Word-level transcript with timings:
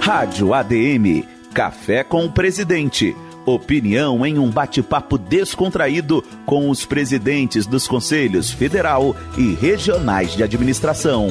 Rádio 0.00 0.52
ADM 0.52 1.24
Café 1.54 2.02
com 2.02 2.24
o 2.26 2.32
Presidente. 2.32 3.14
Opinião 3.46 4.24
em 4.26 4.38
um 4.38 4.50
bate-papo 4.50 5.16
descontraído 5.16 6.22
com 6.44 6.68
os 6.68 6.84
presidentes 6.84 7.66
dos 7.66 7.86
conselhos 7.86 8.50
federal 8.50 9.14
e 9.36 9.54
regionais 9.54 10.34
de 10.34 10.42
administração. 10.42 11.28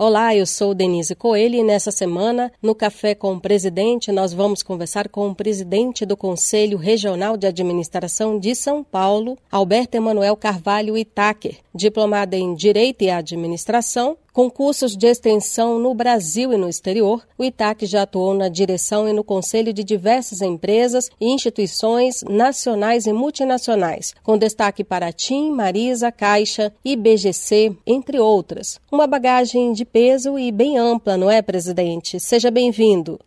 Olá, 0.00 0.32
eu 0.32 0.46
sou 0.46 0.74
Denise 0.74 1.16
Coelho 1.16 1.56
e 1.56 1.64
nessa 1.64 1.90
semana, 1.90 2.52
no 2.62 2.72
Café 2.72 3.16
com 3.16 3.34
o 3.34 3.40
Presidente, 3.40 4.12
nós 4.12 4.32
vamos 4.32 4.62
conversar 4.62 5.08
com 5.08 5.28
o 5.28 5.34
presidente 5.34 6.06
do 6.06 6.16
Conselho 6.16 6.78
Regional 6.78 7.36
de 7.36 7.48
Administração 7.48 8.38
de 8.38 8.54
São 8.54 8.84
Paulo, 8.84 9.36
Alberto 9.50 9.96
Emanuel 9.96 10.36
Carvalho 10.36 10.96
Itaker, 10.96 11.56
diplomado 11.74 12.36
em 12.36 12.54
Direito 12.54 13.02
e 13.02 13.10
Administração, 13.10 14.16
com 14.38 14.48
cursos 14.48 14.96
de 14.96 15.08
extensão 15.08 15.80
no 15.80 15.92
Brasil 15.92 16.52
e 16.52 16.56
no 16.56 16.68
exterior, 16.68 17.26
o 17.36 17.42
ITAC 17.42 17.84
já 17.86 18.02
atuou 18.02 18.32
na 18.34 18.48
direção 18.48 19.08
e 19.08 19.12
no 19.12 19.24
conselho 19.24 19.72
de 19.72 19.82
diversas 19.82 20.42
empresas 20.42 21.10
e 21.20 21.26
instituições 21.26 22.22
nacionais 22.22 23.08
e 23.08 23.12
multinacionais, 23.12 24.14
com 24.22 24.38
destaque 24.38 24.84
para 24.84 25.10
TIM, 25.10 25.50
Marisa, 25.50 26.12
Caixa, 26.12 26.72
IBGC, 26.84 27.74
entre 27.84 28.20
outras. 28.20 28.80
Uma 28.92 29.08
bagagem 29.08 29.72
de 29.72 29.84
peso 29.84 30.38
e 30.38 30.52
bem 30.52 30.78
ampla, 30.78 31.16
não 31.16 31.28
é, 31.28 31.42
presidente? 31.42 32.20
Seja 32.20 32.48
bem-vindo. 32.48 33.18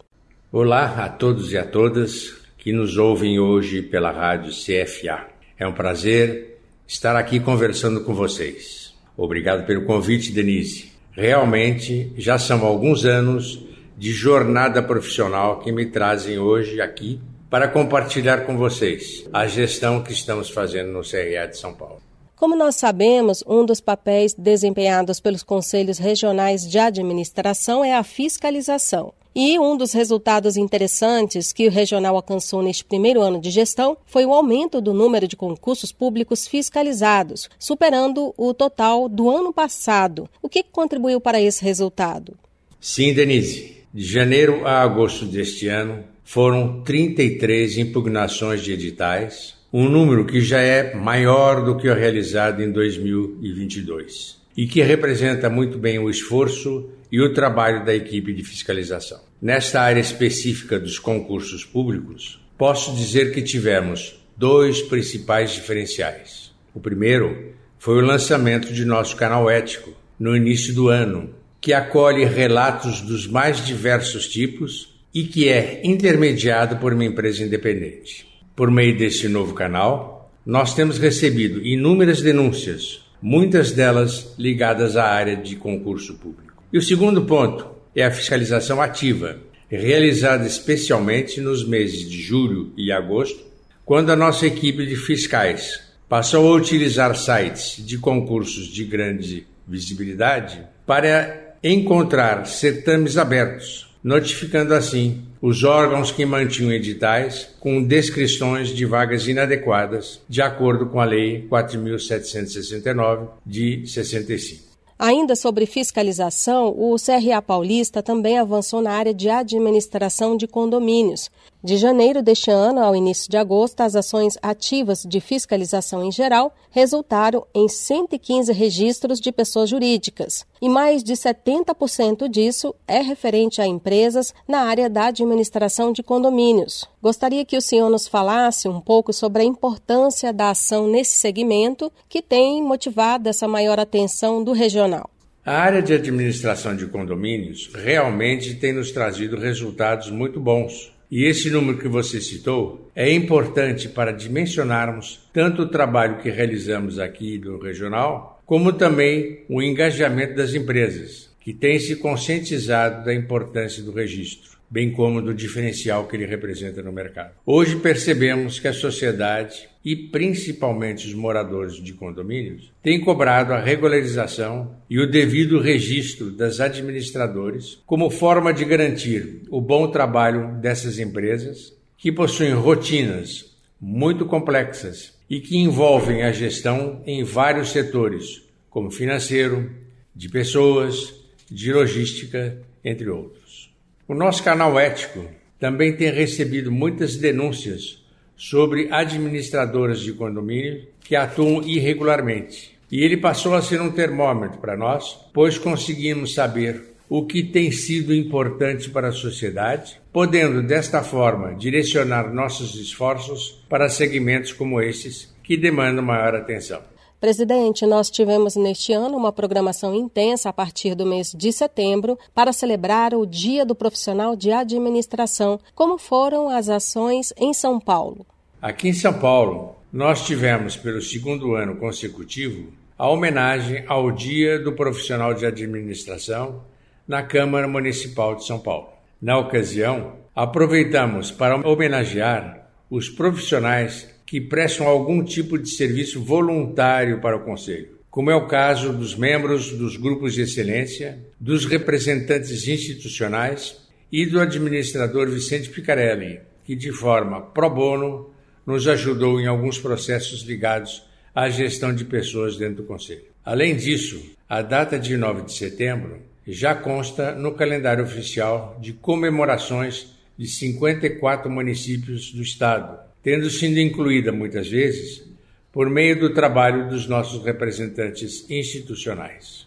Olá 0.49 1.03
a 1.03 1.09
todos 1.09 1.51
e 1.51 1.57
a 1.57 1.65
todas 1.65 2.37
que 2.57 2.71
nos 2.71 2.95
ouvem 2.95 3.37
hoje 3.37 3.81
pela 3.81 4.11
rádio 4.11 4.53
CFA. 4.53 5.27
É 5.59 5.67
um 5.67 5.73
prazer 5.73 6.57
estar 6.87 7.17
aqui 7.17 7.37
conversando 7.37 8.01
com 8.05 8.13
vocês. 8.13 8.93
Obrigado 9.17 9.65
pelo 9.65 9.83
convite, 9.83 10.31
Denise. 10.31 10.90
Realmente, 11.11 12.13
já 12.17 12.37
são 12.39 12.65
alguns 12.65 13.05
anos 13.05 13.63
de 13.97 14.11
jornada 14.11 14.81
profissional 14.81 15.59
que 15.59 15.71
me 15.71 15.85
trazem 15.85 16.39
hoje 16.39 16.81
aqui 16.81 17.19
para 17.49 17.67
compartilhar 17.67 18.45
com 18.45 18.57
vocês 18.57 19.27
a 19.33 19.45
gestão 19.45 20.01
que 20.01 20.13
estamos 20.13 20.49
fazendo 20.49 20.91
no 20.91 21.01
CRA 21.01 21.47
de 21.47 21.57
São 21.57 21.73
Paulo. 21.73 22.01
Como 22.35 22.55
nós 22.55 22.75
sabemos, 22.75 23.43
um 23.45 23.63
dos 23.63 23.79
papéis 23.79 24.33
desempenhados 24.33 25.19
pelos 25.19 25.43
conselhos 25.43 25.99
regionais 25.99 26.67
de 26.67 26.79
administração 26.79 27.85
é 27.85 27.93
a 27.93 28.03
fiscalização. 28.03 29.13
E 29.33 29.57
um 29.57 29.77
dos 29.77 29.93
resultados 29.93 30.57
interessantes 30.57 31.53
que 31.53 31.65
o 31.65 31.71
regional 31.71 32.17
alcançou 32.17 32.61
neste 32.61 32.83
primeiro 32.83 33.21
ano 33.21 33.39
de 33.39 33.49
gestão 33.49 33.95
foi 34.05 34.25
o 34.25 34.33
aumento 34.33 34.81
do 34.81 34.93
número 34.93 35.25
de 35.25 35.37
concursos 35.37 35.93
públicos 35.93 36.45
fiscalizados, 36.45 37.49
superando 37.57 38.33
o 38.37 38.53
total 38.53 39.07
do 39.07 39.29
ano 39.29 39.53
passado. 39.53 40.29
O 40.41 40.49
que 40.49 40.63
contribuiu 40.63 41.21
para 41.21 41.41
esse 41.41 41.63
resultado? 41.63 42.33
Sim, 42.79 43.13
Denise. 43.13 43.77
De 43.93 44.03
janeiro 44.03 44.65
a 44.67 44.81
agosto 44.81 45.25
deste 45.25 45.67
ano, 45.67 46.03
foram 46.23 46.81
33 46.81 47.77
impugnações 47.77 48.61
de 48.61 48.73
editais, 48.73 49.55
um 49.71 49.87
número 49.87 50.25
que 50.25 50.41
já 50.41 50.59
é 50.59 50.93
maior 50.93 51.63
do 51.63 51.77
que 51.77 51.89
o 51.89 51.93
realizado 51.93 52.61
em 52.61 52.71
2022 52.71 54.41
e 54.55 54.67
que 54.67 54.81
representa 54.81 55.49
muito 55.49 55.77
bem 55.77 55.99
o 55.99 56.09
esforço 56.09 56.89
e 57.11 57.19
o 57.21 57.33
trabalho 57.33 57.83
da 57.83 57.93
equipe 57.93 58.33
de 58.33 58.43
fiscalização. 58.43 59.19
Nesta 59.41 59.81
área 59.81 59.99
específica 59.99 60.79
dos 60.79 60.97
concursos 60.97 61.65
públicos, 61.65 62.39
posso 62.57 62.95
dizer 62.95 63.33
que 63.33 63.41
tivemos 63.41 64.15
dois 64.37 64.81
principais 64.81 65.51
diferenciais. 65.51 66.51
O 66.73 66.79
primeiro 66.79 67.53
foi 67.77 67.97
o 67.97 68.05
lançamento 68.05 68.71
de 68.71 68.85
nosso 68.85 69.15
canal 69.15 69.49
ético 69.49 69.91
no 70.19 70.35
início 70.35 70.73
do 70.73 70.87
ano, 70.87 71.33
que 71.59 71.73
acolhe 71.73 72.23
relatos 72.25 73.01
dos 73.01 73.27
mais 73.27 73.65
diversos 73.65 74.27
tipos 74.27 74.91
e 75.13 75.23
que 75.23 75.49
é 75.49 75.81
intermediado 75.83 76.77
por 76.77 76.93
uma 76.93 77.03
empresa 77.03 77.43
independente. 77.43 78.27
Por 78.55 78.71
meio 78.71 78.97
desse 78.97 79.27
novo 79.27 79.53
canal, 79.53 80.31
nós 80.45 80.73
temos 80.73 80.97
recebido 80.97 81.65
inúmeras 81.65 82.21
denúncias, 82.21 83.03
muitas 83.21 83.71
delas 83.71 84.33
ligadas 84.37 84.95
à 84.95 85.05
área 85.05 85.35
de 85.35 85.55
concurso 85.55 86.15
público. 86.15 86.50
E 86.73 86.77
o 86.77 86.81
segundo 86.81 87.23
ponto 87.23 87.67
é 87.93 88.05
a 88.05 88.11
fiscalização 88.11 88.81
ativa, 88.81 89.37
realizada 89.69 90.47
especialmente 90.47 91.41
nos 91.41 91.67
meses 91.67 92.09
de 92.09 92.21
julho 92.21 92.71
e 92.77 92.93
agosto, 92.93 93.43
quando 93.83 94.09
a 94.09 94.15
nossa 94.15 94.47
equipe 94.47 94.85
de 94.85 94.95
fiscais 94.95 95.81
passou 96.07 96.47
a 96.47 96.55
utilizar 96.55 97.13
sites 97.15 97.85
de 97.85 97.97
concursos 97.97 98.67
de 98.67 98.85
grande 98.85 99.45
visibilidade 99.67 100.61
para 100.85 101.57
encontrar 101.61 102.45
certames 102.45 103.17
abertos, 103.17 103.93
notificando 104.01 104.73
assim 104.73 105.23
os 105.41 105.65
órgãos 105.65 106.09
que 106.09 106.25
mantinham 106.25 106.71
editais 106.71 107.49
com 107.59 107.83
descrições 107.83 108.69
de 108.69 108.85
vagas 108.85 109.27
inadequadas, 109.27 110.21
de 110.29 110.41
acordo 110.41 110.85
com 110.85 111.01
a 111.01 111.05
Lei 111.05 111.47
4.769 111.49 113.27
de 113.45 113.85
65. 113.85 114.70
Ainda 115.03 115.35
sobre 115.35 115.65
fiscalização, 115.65 116.75
o 116.77 116.95
CRA 116.95 117.41
Paulista 117.41 118.03
também 118.03 118.37
avançou 118.37 118.83
na 118.83 118.91
área 118.91 119.11
de 119.11 119.31
administração 119.31 120.37
de 120.37 120.47
condomínios. 120.47 121.27
De 121.63 121.77
janeiro 121.77 122.23
deste 122.23 122.49
ano 122.49 122.79
ao 122.81 122.95
início 122.95 123.29
de 123.29 123.37
agosto, 123.37 123.81
as 123.81 123.95
ações 123.95 124.35
ativas 124.41 125.05
de 125.07 125.21
fiscalização 125.21 126.03
em 126.03 126.11
geral 126.11 126.55
resultaram 126.71 127.45
em 127.53 127.69
115 127.69 128.51
registros 128.51 129.19
de 129.19 129.31
pessoas 129.31 129.69
jurídicas, 129.69 130.43
e 130.59 130.67
mais 130.67 131.03
de 131.03 131.13
70% 131.13 132.27
disso 132.27 132.73
é 132.87 132.99
referente 132.99 133.61
a 133.61 133.67
empresas 133.67 134.33
na 134.47 134.61
área 134.61 134.89
da 134.89 135.05
administração 135.05 135.91
de 135.91 136.01
condomínios. 136.01 136.89
Gostaria 136.99 137.45
que 137.45 137.55
o 137.57 137.61
senhor 137.61 137.91
nos 137.91 138.07
falasse 138.07 138.67
um 138.67 138.81
pouco 138.81 139.13
sobre 139.13 139.43
a 139.43 139.45
importância 139.45 140.33
da 140.33 140.49
ação 140.49 140.87
nesse 140.87 141.19
segmento 141.19 141.91
que 142.09 142.23
tem 142.23 142.63
motivado 142.63 143.29
essa 143.29 143.47
maior 143.47 143.79
atenção 143.79 144.43
do 144.43 144.51
regional. 144.51 145.07
A 145.45 145.57
área 145.57 145.81
de 145.81 145.93
administração 145.93 146.75
de 146.75 146.87
condomínios 146.87 147.69
realmente 147.71 148.55
tem 148.55 148.73
nos 148.73 148.91
trazido 148.91 149.37
resultados 149.37 150.09
muito 150.09 150.39
bons 150.39 150.91
e 151.11 151.25
esse 151.25 151.51
número 151.51 151.77
que 151.77 151.89
você 151.89 152.21
citou 152.21 152.89
é 152.95 153.11
importante 153.11 153.89
para 153.89 154.13
dimensionarmos 154.13 155.27
tanto 155.33 155.63
o 155.63 155.69
trabalho 155.69 156.19
que 156.19 156.29
realizamos 156.29 156.97
aqui 156.97 157.37
no 157.37 157.59
regional, 157.59 158.41
como 158.45 158.71
também 158.71 159.43
o 159.49 159.61
engajamento 159.61 160.35
das 160.35 160.53
empresas, 160.53 161.29
que 161.41 161.53
têm 161.53 161.77
se 161.79 161.97
conscientizado 161.97 163.03
da 163.03 163.13
importância 163.13 163.83
do 163.83 163.91
registro 163.91 164.60
bem 164.71 164.89
como 164.89 165.21
do 165.21 165.33
diferencial 165.33 166.07
que 166.07 166.15
ele 166.15 166.25
representa 166.25 166.81
no 166.81 166.93
mercado. 166.93 167.33
Hoje 167.45 167.75
percebemos 167.75 168.57
que 168.57 168.69
a 168.69 168.73
sociedade 168.73 169.67
e 169.83 169.95
principalmente 169.95 171.05
os 171.07 171.13
moradores 171.13 171.75
de 171.75 171.91
condomínios 171.91 172.71
têm 172.81 173.01
cobrado 173.01 173.51
a 173.51 173.59
regularização 173.59 174.77
e 174.89 174.97
o 174.97 175.09
devido 175.09 175.59
registro 175.59 176.31
das 176.31 176.61
administradores 176.61 177.79
como 177.85 178.09
forma 178.09 178.53
de 178.53 178.63
garantir 178.63 179.41
o 179.49 179.59
bom 179.59 179.89
trabalho 179.89 180.55
dessas 180.61 180.97
empresas 180.99 181.75
que 181.97 182.11
possuem 182.11 182.53
rotinas 182.53 183.51
muito 183.79 184.25
complexas 184.25 185.13
e 185.29 185.39
que 185.39 185.57
envolvem 185.57 186.23
a 186.23 186.31
gestão 186.31 187.01
em 187.05 187.23
vários 187.23 187.71
setores, 187.71 188.43
como 188.69 188.91
financeiro, 188.91 189.69
de 190.15 190.29
pessoas, 190.29 191.13
de 191.49 191.73
logística, 191.73 192.57
entre 192.83 193.09
outros. 193.09 193.70
O 194.11 194.13
nosso 194.13 194.43
canal 194.43 194.77
ético 194.77 195.25
também 195.57 195.95
tem 195.95 196.11
recebido 196.11 196.69
muitas 196.69 197.15
denúncias 197.15 198.03
sobre 198.35 198.89
administradoras 198.91 200.01
de 200.01 200.11
condomínio 200.11 200.85
que 200.99 201.15
atuam 201.15 201.63
irregularmente. 201.63 202.77
E 202.91 203.05
ele 203.05 203.15
passou 203.15 203.55
a 203.55 203.61
ser 203.61 203.79
um 203.79 203.89
termômetro 203.89 204.59
para 204.59 204.75
nós, 204.75 205.17
pois 205.33 205.57
conseguimos 205.57 206.33
saber 206.33 206.93
o 207.07 207.25
que 207.25 207.41
tem 207.41 207.71
sido 207.71 208.13
importante 208.13 208.89
para 208.89 209.07
a 209.07 209.13
sociedade, 209.13 209.97
podendo 210.11 210.61
desta 210.61 211.01
forma 211.01 211.55
direcionar 211.55 212.33
nossos 212.33 212.75
esforços 212.75 213.63
para 213.69 213.87
segmentos 213.87 214.51
como 214.51 214.81
esses 214.81 215.33
que 215.41 215.55
demandam 215.55 216.03
maior 216.03 216.35
atenção. 216.35 216.90
Presidente, 217.21 217.85
nós 217.85 218.09
tivemos 218.09 218.55
neste 218.55 218.91
ano 218.93 219.15
uma 219.15 219.31
programação 219.31 219.93
intensa 219.93 220.49
a 220.49 220.53
partir 220.53 220.95
do 220.95 221.05
mês 221.05 221.31
de 221.37 221.51
setembro 221.51 222.17
para 222.33 222.51
celebrar 222.51 223.13
o 223.13 223.27
Dia 223.27 223.63
do 223.63 223.75
Profissional 223.75 224.35
de 224.35 224.51
Administração. 224.51 225.59
Como 225.75 225.99
foram 225.99 226.49
as 226.49 226.67
ações 226.67 227.31
em 227.37 227.53
São 227.53 227.79
Paulo? 227.79 228.25
Aqui 228.59 228.89
em 228.89 228.93
São 228.93 229.13
Paulo, 229.13 229.75
nós 229.93 230.25
tivemos 230.25 230.75
pelo 230.75 230.99
segundo 230.99 231.53
ano 231.53 231.75
consecutivo 231.75 232.73
a 232.97 233.07
homenagem 233.07 233.85
ao 233.87 234.11
Dia 234.11 234.57
do 234.57 234.73
Profissional 234.73 235.35
de 235.35 235.45
Administração 235.45 236.63
na 237.07 237.21
Câmara 237.21 237.67
Municipal 237.67 238.33
de 238.33 238.47
São 238.47 238.57
Paulo. 238.57 238.89
Na 239.21 239.37
ocasião, 239.37 240.13
aproveitamos 240.35 241.29
para 241.29 241.55
homenagear 241.55 242.67
os 242.89 243.09
profissionais 243.09 244.09
que 244.31 244.39
prestam 244.39 244.87
algum 244.87 245.21
tipo 245.21 245.57
de 245.57 245.69
serviço 245.69 246.23
voluntário 246.23 247.19
para 247.19 247.35
o 247.35 247.43
Conselho. 247.43 247.99
como 248.09 248.31
é 248.31 248.35
o 248.35 248.47
caso 248.47 248.93
dos 248.93 249.13
membros 249.13 249.73
dos 249.73 249.97
grupos 249.97 250.33
de 250.33 250.41
excelência, 250.41 251.19
dos 251.37 251.65
representantes 251.65 252.65
institucionais 252.65 253.89
e 254.09 254.25
do 254.25 254.39
administrador 254.39 255.29
Vicente 255.29 255.69
Picarelli, 255.69 256.39
que 256.63 256.77
de 256.77 256.93
forma 256.93 257.41
pro 257.41 257.69
bono 257.69 258.29
nos 258.65 258.87
ajudou 258.87 259.37
em 259.37 259.47
alguns 259.47 259.77
processos 259.77 260.43
ligados 260.43 261.03
à 261.35 261.49
gestão 261.49 261.93
de 261.93 262.05
pessoas 262.05 262.55
dentro 262.55 262.83
do 262.83 262.87
Conselho. 262.87 263.25
Além 263.43 263.75
disso, 263.75 264.17
a 264.47 264.61
data 264.61 264.97
de 264.97 265.17
9 265.17 265.41
de 265.41 265.53
setembro 265.53 266.21
já 266.47 266.73
consta 266.73 267.35
no 267.35 267.51
calendário 267.53 268.05
oficial 268.05 268.79
de 268.81 268.93
comemorações 268.93 270.15
de 270.37 270.47
54 270.47 271.51
municípios 271.51 272.31
do 272.31 272.41
Estado, 272.41 273.10
tendo 273.23 273.49
sido 273.49 273.79
incluída 273.79 274.31
muitas 274.31 274.67
vezes 274.67 275.23
por 275.71 275.89
meio 275.89 276.19
do 276.19 276.33
trabalho 276.33 276.89
dos 276.89 277.07
nossos 277.07 277.43
representantes 277.45 278.49
institucionais. 278.49 279.65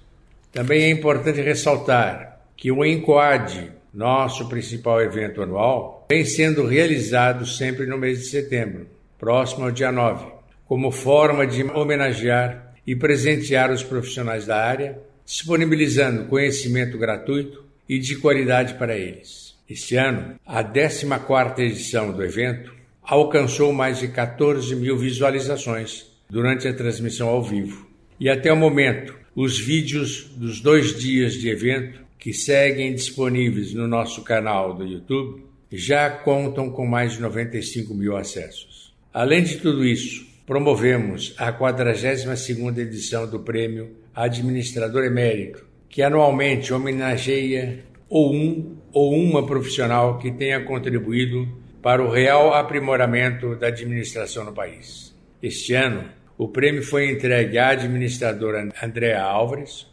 Também 0.52 0.82
é 0.82 0.90
importante 0.90 1.40
ressaltar 1.40 2.40
que 2.56 2.70
o 2.70 2.84
ENCOAD, 2.84 3.72
nosso 3.92 4.48
principal 4.48 5.00
evento 5.00 5.42
anual, 5.42 6.06
vem 6.08 6.24
sendo 6.24 6.66
realizado 6.66 7.46
sempre 7.46 7.86
no 7.86 7.96
mês 7.96 8.20
de 8.20 8.26
setembro, 8.26 8.86
próximo 9.18 9.64
ao 9.64 9.70
dia 9.70 9.90
9, 9.90 10.26
como 10.66 10.90
forma 10.90 11.46
de 11.46 11.64
homenagear 11.64 12.74
e 12.86 12.94
presentear 12.94 13.70
os 13.70 13.82
profissionais 13.82 14.46
da 14.46 14.56
área, 14.56 14.98
disponibilizando 15.24 16.26
conhecimento 16.26 16.98
gratuito 16.98 17.64
e 17.88 17.98
de 17.98 18.16
qualidade 18.16 18.74
para 18.74 18.96
eles. 18.96 19.54
Este 19.68 19.96
ano, 19.96 20.38
a 20.44 20.62
14ª 20.62 21.58
edição 21.60 22.12
do 22.12 22.22
evento 22.22 22.74
alcançou 23.04 23.72
mais 23.72 23.98
de 23.98 24.08
14 24.08 24.74
mil 24.74 24.96
visualizações 24.96 26.06
durante 26.28 26.66
a 26.66 26.74
transmissão 26.74 27.28
ao 27.28 27.42
vivo. 27.42 27.86
E 28.18 28.28
até 28.28 28.52
o 28.52 28.56
momento, 28.56 29.14
os 29.36 29.58
vídeos 29.58 30.30
dos 30.36 30.60
dois 30.60 30.98
dias 30.98 31.34
de 31.34 31.48
evento, 31.48 32.00
que 32.18 32.32
seguem 32.32 32.94
disponíveis 32.94 33.74
no 33.74 33.86
nosso 33.86 34.22
canal 34.22 34.74
do 34.74 34.86
YouTube, 34.86 35.44
já 35.70 36.08
contam 36.08 36.70
com 36.70 36.86
mais 36.86 37.14
de 37.14 37.20
95 37.20 37.92
mil 37.94 38.16
acessos. 38.16 38.94
Além 39.12 39.42
de 39.42 39.58
tudo 39.58 39.84
isso, 39.84 40.26
promovemos 40.46 41.34
a 41.36 41.52
42ª 41.52 42.78
edição 42.78 43.28
do 43.28 43.40
Prêmio 43.40 43.90
Administrador 44.14 45.04
Emérito, 45.04 45.66
que 45.88 46.02
anualmente 46.02 46.72
homenageia 46.72 47.84
ou 48.08 48.34
um 48.34 48.76
ou 48.92 49.12
uma 49.12 49.44
profissional 49.44 50.18
que 50.18 50.30
tenha 50.30 50.60
contribuído 50.64 51.48
para 51.84 52.02
o 52.02 52.10
real 52.10 52.54
aprimoramento 52.54 53.54
da 53.56 53.66
administração 53.66 54.42
no 54.42 54.54
país. 54.54 55.14
Este 55.42 55.74
ano, 55.74 56.08
o 56.38 56.48
prêmio 56.48 56.82
foi 56.82 57.10
entregue 57.10 57.58
à 57.58 57.68
administradora 57.68 58.70
Andréa 58.82 59.20
Álvares, 59.22 59.86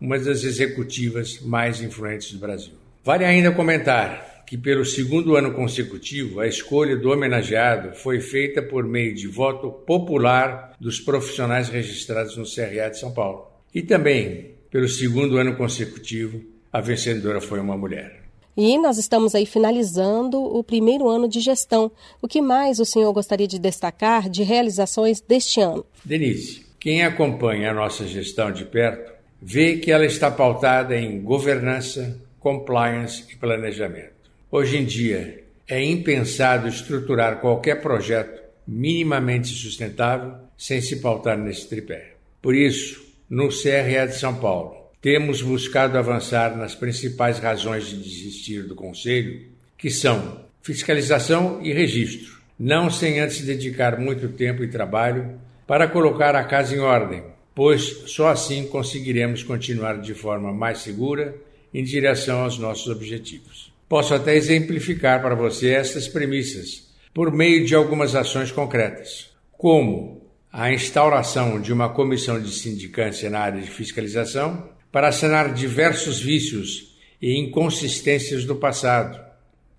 uma 0.00 0.18
das 0.18 0.42
executivas 0.42 1.40
mais 1.40 1.80
influentes 1.80 2.32
do 2.32 2.40
Brasil. 2.40 2.72
Vale 3.04 3.24
ainda 3.24 3.52
comentar 3.52 4.42
que, 4.44 4.58
pelo 4.58 4.84
segundo 4.84 5.36
ano 5.36 5.54
consecutivo, 5.54 6.40
a 6.40 6.48
escolha 6.48 6.96
do 6.96 7.12
homenageado 7.12 7.94
foi 7.94 8.20
feita 8.20 8.60
por 8.60 8.82
meio 8.82 9.14
de 9.14 9.28
voto 9.28 9.70
popular 9.70 10.72
dos 10.80 10.98
profissionais 10.98 11.68
registrados 11.68 12.36
no 12.36 12.42
CRA 12.44 12.90
de 12.90 12.98
São 12.98 13.14
Paulo. 13.14 13.46
E 13.72 13.82
também, 13.82 14.56
pelo 14.68 14.88
segundo 14.88 15.36
ano 15.36 15.54
consecutivo, 15.54 16.44
a 16.72 16.80
vencedora 16.80 17.40
foi 17.40 17.60
uma 17.60 17.76
mulher. 17.76 18.25
E 18.56 18.78
nós 18.78 18.96
estamos 18.96 19.34
aí 19.34 19.44
finalizando 19.44 20.42
o 20.42 20.64
primeiro 20.64 21.08
ano 21.08 21.28
de 21.28 21.40
gestão. 21.40 21.92
O 22.22 22.26
que 22.26 22.40
mais 22.40 22.80
o 22.80 22.86
senhor 22.86 23.12
gostaria 23.12 23.46
de 23.46 23.58
destacar 23.58 24.30
de 24.30 24.42
realizações 24.42 25.20
deste 25.20 25.60
ano? 25.60 25.84
Denise, 26.02 26.64
quem 26.80 27.02
acompanha 27.02 27.70
a 27.70 27.74
nossa 27.74 28.06
gestão 28.06 28.50
de 28.50 28.64
perto 28.64 29.12
vê 29.42 29.76
que 29.76 29.90
ela 29.90 30.06
está 30.06 30.30
pautada 30.30 30.96
em 30.96 31.20
governança, 31.20 32.18
compliance 32.40 33.24
e 33.30 33.36
planejamento. 33.36 34.14
Hoje 34.50 34.78
em 34.78 34.84
dia, 34.86 35.44
é 35.68 35.84
impensado 35.84 36.68
estruturar 36.68 37.40
qualquer 37.40 37.82
projeto 37.82 38.40
minimamente 38.66 39.48
sustentável 39.48 40.34
sem 40.56 40.80
se 40.80 40.96
pautar 40.96 41.36
nesse 41.36 41.68
tripé. 41.68 42.14
Por 42.40 42.54
isso, 42.54 43.04
no 43.28 43.48
CRA 43.48 44.06
de 44.06 44.16
São 44.16 44.34
Paulo, 44.36 44.75
temos 45.06 45.40
buscado 45.40 45.96
avançar 45.96 46.56
nas 46.56 46.74
principais 46.74 47.38
razões 47.38 47.86
de 47.86 47.96
desistir 47.96 48.64
do 48.64 48.74
Conselho, 48.74 49.40
que 49.78 49.88
são 49.88 50.40
fiscalização 50.60 51.60
e 51.62 51.72
registro, 51.72 52.40
não 52.58 52.90
sem 52.90 53.20
antes 53.20 53.40
dedicar 53.42 54.00
muito 54.00 54.26
tempo 54.30 54.64
e 54.64 54.68
trabalho 54.68 55.38
para 55.64 55.86
colocar 55.86 56.34
a 56.34 56.42
casa 56.42 56.74
em 56.74 56.80
ordem, 56.80 57.22
pois 57.54 57.82
só 58.08 58.30
assim 58.30 58.66
conseguiremos 58.66 59.44
continuar 59.44 60.00
de 60.00 60.12
forma 60.12 60.52
mais 60.52 60.78
segura 60.78 61.36
em 61.72 61.84
direção 61.84 62.40
aos 62.40 62.58
nossos 62.58 62.88
objetivos. 62.88 63.72
Posso 63.88 64.12
até 64.12 64.34
exemplificar 64.34 65.22
para 65.22 65.36
você 65.36 65.68
estas 65.68 66.08
premissas 66.08 66.92
por 67.14 67.30
meio 67.30 67.64
de 67.64 67.76
algumas 67.76 68.16
ações 68.16 68.50
concretas, 68.50 69.30
como 69.52 70.20
a 70.52 70.72
instauração 70.72 71.60
de 71.60 71.72
uma 71.72 71.90
comissão 71.90 72.42
de 72.42 72.50
sindicância 72.50 73.30
na 73.30 73.38
área 73.38 73.60
de 73.60 73.70
fiscalização 73.70 74.74
para 74.96 75.12
sanar 75.12 75.52
diversos 75.52 76.18
vícios 76.18 76.96
e 77.20 77.38
inconsistências 77.38 78.46
do 78.46 78.56
passado, 78.56 79.20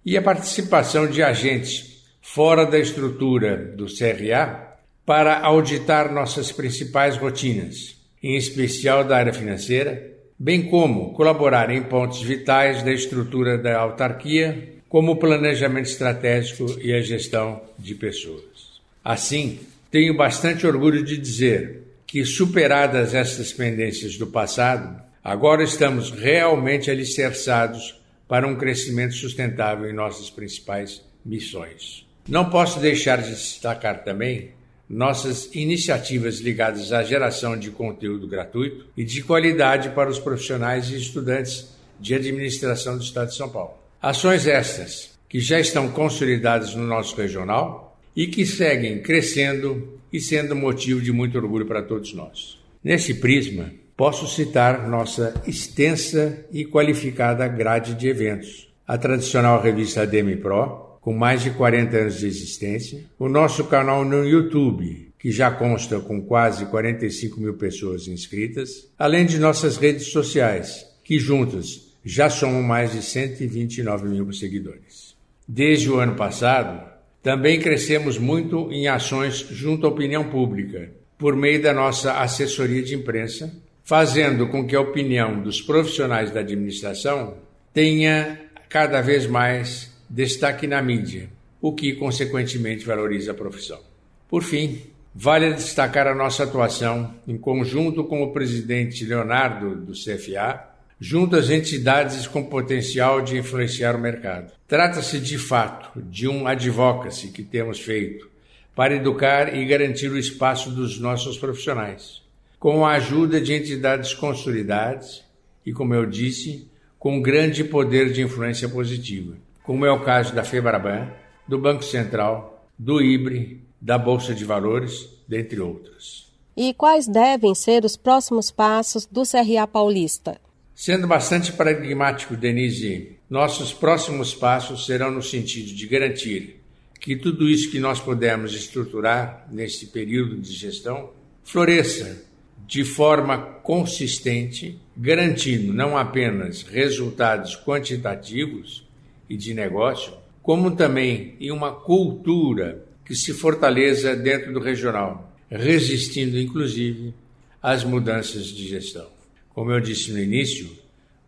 e 0.06 0.16
a 0.16 0.22
participação 0.22 1.08
de 1.08 1.24
agentes 1.24 2.06
fora 2.22 2.68
da 2.68 2.78
estrutura 2.78 3.58
do 3.58 3.88
CRA 3.88 4.78
para 5.04 5.40
auditar 5.40 6.14
nossas 6.14 6.52
principais 6.52 7.18
rotinas, 7.18 7.98
em 8.22 8.36
especial 8.36 9.04
da 9.04 9.18
área 9.18 9.34
financeira, 9.34 10.08
bem 10.38 10.70
como 10.70 11.12
colaborar 11.14 11.72
em 11.72 11.82
pontos 11.82 12.22
vitais 12.22 12.84
da 12.84 12.94
estrutura 12.94 13.58
da 13.58 13.76
autarquia, 13.76 14.76
como 14.88 15.14
o 15.14 15.18
planejamento 15.18 15.88
estratégico 15.88 16.80
e 16.80 16.94
a 16.94 17.02
gestão 17.02 17.60
de 17.80 17.96
pessoas. 17.96 18.80
Assim, 19.04 19.62
tenho 19.90 20.16
bastante 20.16 20.68
orgulho 20.68 21.04
de 21.04 21.18
dizer 21.18 21.82
que, 22.06 22.24
superadas 22.24 23.16
estas 23.16 23.52
pendências 23.52 24.16
do 24.16 24.28
passado, 24.28 25.07
agora 25.28 25.62
estamos 25.62 26.10
realmente 26.10 26.90
alicerçados 26.90 28.00
para 28.30 28.48
um 28.48 28.56
crescimento 28.56 29.14
sustentável 29.14 29.90
em 29.90 29.94
nossas 29.94 30.30
principais 30.30 31.04
missões. 31.26 32.08
Não 32.30 32.50
posso 32.50 32.80
deixar 32.80 33.22
de 33.22 33.32
destacar 33.32 34.06
também 34.06 34.52
nossas 34.90 35.54
iniciativas 35.54 36.40
ligadas 36.40 36.94
à 36.94 37.04
geração 37.04 37.60
de 37.60 37.70
conteúdo 37.72 38.26
gratuito 38.26 38.86
e 38.96 39.04
de 39.04 39.22
qualidade 39.22 39.90
para 39.90 40.10
os 40.10 40.18
profissionais 40.18 40.90
e 40.92 40.96
estudantes 40.96 41.76
de 42.00 42.16
administração 42.16 42.96
do 42.96 43.04
Estado 43.04 43.28
de 43.28 43.36
São 43.36 43.50
Paulo. 43.50 43.74
Ações 44.02 44.48
estas 44.48 45.12
que 45.28 45.42
já 45.42 45.60
estão 45.60 45.90
consolidadas 45.90 46.74
no 46.74 46.88
nosso 46.88 47.14
regional 47.18 48.00
e 48.16 48.28
que 48.28 48.46
seguem 48.46 49.02
crescendo 49.02 50.00
e 50.12 50.22
sendo 50.22 50.56
motivo 50.56 51.02
de 51.02 51.12
muito 51.12 51.38
orgulho 51.38 51.66
para 51.66 51.84
todos 51.84 52.14
nós. 52.14 52.58
Nesse 52.82 53.16
prisma, 53.16 53.74
posso 53.98 54.28
citar 54.28 54.88
nossa 54.88 55.34
extensa 55.48 56.46
e 56.52 56.64
qualificada 56.64 57.48
grade 57.48 57.96
de 57.96 58.08
eventos. 58.08 58.72
A 58.88 58.96
tradicional 58.96 59.60
revista 59.60 60.04
ADM 60.04 60.38
Pro, 60.40 61.00
com 61.02 61.14
mais 61.14 61.42
de 61.42 61.50
40 61.50 61.98
anos 61.98 62.20
de 62.20 62.28
existência, 62.28 63.04
o 63.18 63.28
nosso 63.28 63.66
canal 63.66 64.06
no 64.06 64.24
YouTube, 64.24 65.12
que 65.18 65.32
já 65.32 65.50
consta 65.50 66.00
com 66.00 66.22
quase 66.22 66.68
45 66.68 67.42
mil 67.42 67.56
pessoas 67.56 68.08
inscritas, 68.08 68.88
além 69.00 69.26
de 69.26 69.40
nossas 69.40 69.78
redes 69.78 70.12
sociais, 70.12 70.86
que 71.04 71.18
juntas 71.18 71.96
já 72.06 72.30
somam 72.30 72.62
mais 72.62 72.92
de 72.92 73.02
129 73.02 74.08
mil 74.08 74.32
seguidores. 74.32 75.16
Desde 75.48 75.90
o 75.90 76.00
ano 76.00 76.16
passado, 76.16 76.88
também 77.24 77.60
crescemos 77.60 78.20
muito 78.20 78.72
em 78.72 78.88
ações 78.88 79.48
junto 79.50 79.88
à 79.88 79.90
opinião 79.90 80.30
pública, 80.30 80.92
por 81.18 81.36
meio 81.36 81.62
da 81.62 81.74
nossa 81.74 82.20
assessoria 82.20 82.84
de 82.84 82.94
imprensa, 82.94 83.52
fazendo 83.88 84.50
com 84.50 84.68
que 84.68 84.76
a 84.76 84.82
opinião 84.82 85.42
dos 85.42 85.62
profissionais 85.62 86.30
da 86.30 86.42
administração 86.42 87.36
tenha 87.74 88.38
cada 88.68 89.00
vez 89.00 89.26
mais 89.26 89.98
destaque 90.10 90.68
na 90.68 90.82
mídia, 90.82 91.30
o 91.62 91.72
que, 91.74 91.94
consequentemente, 91.94 92.86
valoriza 92.86 93.32
a 93.32 93.34
profissão. 93.34 93.80
Por 94.28 94.44
fim, 94.44 94.82
vale 95.16 95.54
destacar 95.54 96.06
a 96.06 96.14
nossa 96.14 96.44
atuação 96.44 97.16
em 97.26 97.38
conjunto 97.38 98.04
com 98.04 98.22
o 98.22 98.34
presidente 98.34 99.06
Leonardo 99.06 99.74
do 99.74 99.94
CFA 99.94 100.68
junto 101.00 101.38
às 101.38 101.50
entidades 101.50 102.28
com 102.28 102.44
potencial 102.44 103.22
de 103.22 103.38
influenciar 103.38 103.96
o 103.96 104.02
mercado. 104.02 104.52
Trata-se 104.68 105.18
de 105.18 105.38
fato 105.38 106.02
de 106.02 106.28
um 106.28 106.46
advocacy 106.46 107.30
que 107.30 107.42
temos 107.42 107.80
feito 107.80 108.30
para 108.76 108.98
educar 108.98 109.56
e 109.56 109.64
garantir 109.64 110.12
o 110.12 110.18
espaço 110.18 110.72
dos 110.72 111.00
nossos 111.00 111.38
profissionais, 111.38 112.27
com 112.60 112.86
a 112.86 112.94
ajuda 112.94 113.40
de 113.40 113.54
entidades 113.54 114.14
consolidadas 114.14 115.24
e, 115.66 115.72
como 115.72 115.94
eu 115.94 116.06
disse, 116.06 116.68
com 116.98 117.22
grande 117.22 117.64
poder 117.64 118.12
de 118.12 118.22
influência 118.22 118.68
positiva, 118.68 119.36
como 119.64 119.86
é 119.86 119.92
o 119.92 120.04
caso 120.04 120.34
da 120.34 120.44
Febraban, 120.44 121.12
do 121.48 121.60
Banco 121.60 121.84
Central, 121.84 122.68
do 122.78 123.02
IBRE, 123.02 123.62
da 123.80 123.98
Bolsa 123.98 124.34
de 124.34 124.44
Valores, 124.44 125.08
dentre 125.28 125.60
outras. 125.60 126.28
E 126.56 126.74
quais 126.74 127.08
devem 127.08 127.54
ser 127.54 127.86
os 127.86 127.96
próximos 127.96 128.50
passos 128.50 129.06
do 129.06 129.22
CRA 129.24 129.68
Paulista? 129.68 130.42
Sendo 130.74 131.08
bastante 131.08 131.54
pragmático, 131.54 132.36
Denise, 132.36 133.18
nossos 133.30 133.74
próximos 133.74 134.34
passos 134.34 134.86
serão 134.86 135.12
no 135.12 135.22
sentido 135.22 135.76
de 135.76 135.88
garantir 135.88 136.62
que 137.00 137.16
tudo 137.16 137.48
isso 137.48 137.70
que 137.70 137.80
nós 137.80 138.00
pudermos 138.00 138.54
estruturar 138.54 139.48
nesse 139.52 139.88
período 139.88 140.38
de 140.38 140.52
gestão 140.52 141.12
floresça 141.44 142.26
de 142.66 142.84
forma 142.84 143.38
consistente, 143.38 144.80
garantindo 144.96 145.74
não 145.74 145.98
apenas 145.98 146.64
resultados 146.64 147.56
quantitativos 147.56 148.88
e 149.30 149.38
de 149.38 149.54
negócio, 149.54 150.14
como 150.42 150.72
também 150.72 151.36
em 151.40 151.52
uma 151.52 151.72
cultura 151.72 152.86
que 153.06 153.16
se 153.16 153.34
fortaleça 153.34 154.16
dentro 154.16 154.54
do 154.54 154.60
regional, 154.60 155.34
resistindo 155.50 156.40
inclusive 156.40 157.14
às 157.62 157.84
mudanças 157.84 158.46
de 158.48 158.68
gestão. 158.68 159.08
Como 159.50 159.72
eu 159.72 159.80
disse 159.80 160.12
no 160.12 160.20
início, 160.20 160.70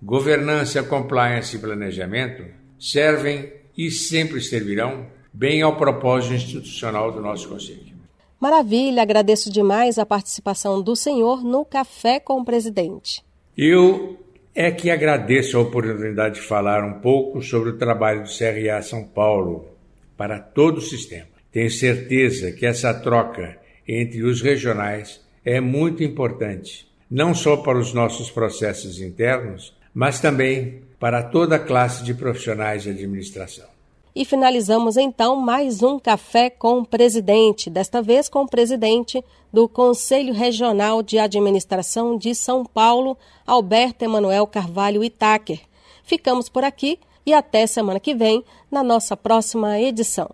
governança, 0.02 0.84
compliance 0.84 1.56
e 1.56 1.60
planejamento 1.60 2.44
servem 2.80 3.52
e 3.78 3.90
sempre 3.92 4.42
servirão 4.42 5.08
bem 5.34 5.62
ao 5.62 5.78
propósito 5.78 6.34
institucional 6.34 7.12
do 7.12 7.22
nosso 7.22 7.48
Conselho. 7.48 7.99
Maravilha, 8.40 9.02
agradeço 9.02 9.52
demais 9.52 10.00
a 10.00 10.06
participação 10.06 10.82
do 10.82 10.96
senhor 10.96 11.44
no 11.44 11.66
Café 11.66 12.22
com 12.22 12.40
o 12.40 12.46
Presidente. 12.46 13.22
Eu 13.58 14.18
é 14.56 14.72
que 14.72 14.90
agradeço 14.90 15.58
a 15.58 15.62
oportunidade 15.62 16.36
de 16.36 16.42
falar 16.42 16.84
um 16.86 17.02
pouco 17.02 17.42
sobre 17.42 17.72
o 17.72 17.78
trabalho 17.78 18.24
do 18.24 18.30
CRA 18.30 18.82
São 18.82 19.04
Paulo 19.04 19.68
para 20.16 20.40
todo 20.40 20.78
o 20.78 20.82
sistema. 20.82 21.28
Tenho 21.52 21.70
certeza 21.70 22.52
que 22.54 22.66
essa 22.66 22.94
troca 22.94 23.58
entre 23.86 24.24
os 24.24 24.42
regionais 24.42 25.20
é 25.44 25.60
muito 25.60 26.02
importante, 26.02 26.88
não 27.12 27.34
só 27.34 27.58
para 27.58 27.78
os 27.78 27.94
nossos 27.94 28.32
processos 28.32 29.02
internos, 29.02 29.76
mas 29.94 30.22
também 30.22 30.82
para 30.98 31.24
toda 31.24 31.58
a 31.58 31.60
classe 31.60 32.04
de 32.04 32.14
profissionais 32.14 32.84
de 32.84 32.92
administração. 32.92 33.68
E 34.16 34.26
finalizamos 34.26 34.98
então 34.98 35.36
mais 35.36 35.84
um 35.84 36.00
café 36.00 36.50
com 36.50 36.80
o 36.80 36.86
presidente, 36.86 37.70
desta 37.70 38.02
vez 38.02 38.28
com 38.28 38.44
o 38.44 38.48
presidente 38.48 39.24
do 39.54 39.68
Conselho 39.68 40.34
Regional 40.34 41.04
de 41.04 41.20
Administração 41.20 42.18
de 42.18 42.34
São 42.34 42.66
Paulo, 42.66 43.18
Alberto 43.46 44.04
Emanuel 44.04 44.48
Carvalho 44.48 45.04
Itaker. 45.04 45.60
Ficamos 46.04 46.50
por 46.50 46.64
aqui 46.64 47.00
e 47.26 47.34
até 47.34 47.68
semana 47.68 48.00
que 48.00 48.16
vem 48.16 48.44
na 48.72 48.84
nossa 48.84 49.16
próxima 49.16 49.80
edição. 49.80 50.30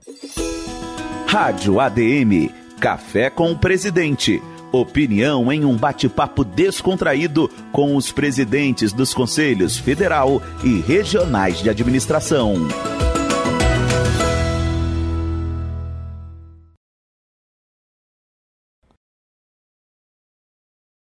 Rádio 1.28 1.80
ADM 1.80 2.50
Café 2.80 3.30
com 3.30 3.52
o 3.52 3.58
Presidente. 3.58 4.42
Opinião 4.72 5.52
em 5.52 5.64
um 5.64 5.76
bate-papo 5.76 6.44
descontraído 6.44 7.50
com 7.72 7.96
os 7.96 8.12
presidentes 8.12 8.92
dos 8.92 9.14
Conselhos 9.14 9.78
Federal 9.78 10.42
e 10.64 10.80
Regionais 10.82 11.60
de 11.60 11.70
Administração. 11.70 12.56